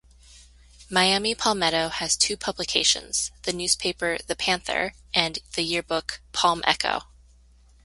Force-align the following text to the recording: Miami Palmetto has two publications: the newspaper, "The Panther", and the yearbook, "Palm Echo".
Miami 0.89 1.35
Palmetto 1.35 1.87
has 1.89 2.17
two 2.17 2.35
publications: 2.35 3.29
the 3.43 3.53
newspaper, 3.53 4.17
"The 4.25 4.35
Panther", 4.35 4.95
and 5.13 5.37
the 5.53 5.61
yearbook, 5.61 6.21
"Palm 6.33 6.63
Echo". 6.65 7.01